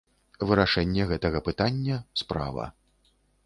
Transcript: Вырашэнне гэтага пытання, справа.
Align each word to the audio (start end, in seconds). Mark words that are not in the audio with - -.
Вырашэнне 0.51 1.03
гэтага 1.11 1.43
пытання, 1.49 2.01
справа. 2.25 2.69